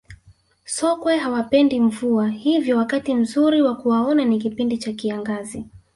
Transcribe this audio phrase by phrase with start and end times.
[0.65, 5.65] sokwe hawapendi mvua hivyo wakati mzuri wa kuwaona ni kipindi cha kiangazi